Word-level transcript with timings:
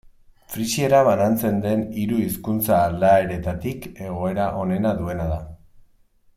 Frisiera 0.53 1.01
banantzen 1.07 1.59
den 1.65 1.83
hiru 2.03 2.17
hizkuntza-aldaeretatik 2.23 3.87
egoera 4.07 4.51
onena 4.65 4.99
duena 5.03 5.33
da. 5.37 5.41